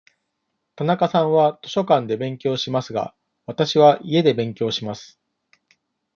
[0.75, 3.13] 田中さんは図書館で勉強しますが、
[3.45, 5.19] わたしは家で勉強します。